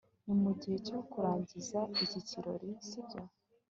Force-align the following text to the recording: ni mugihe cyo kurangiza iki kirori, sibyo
ni 0.25 0.33
mugihe 0.41 0.77
cyo 0.87 0.99
kurangiza 1.11 1.79
iki 2.03 2.19
kirori, 2.29 2.69
sibyo 2.87 3.21